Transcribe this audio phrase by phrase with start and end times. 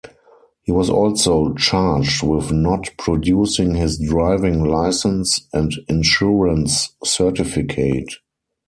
[0.63, 8.09] He was also charged with not producing his driving licence and insurance certificate.